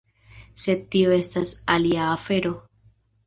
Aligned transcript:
Sed 0.63 0.81
tio 0.95 1.11
estas 1.17 1.51
alia 1.75 2.07
afero. 2.17 2.55